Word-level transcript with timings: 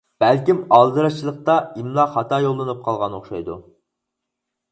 بەلكىم 0.23 0.61
ئالدىراشچىلىقتا 0.77 1.57
ئىملا 1.81 2.07
خاتا 2.15 2.41
يوللىنىپ 2.45 2.81
قالغان 2.87 3.17
ئوخشايدۇ. 3.19 3.59